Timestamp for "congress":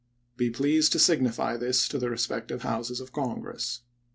3.13-3.81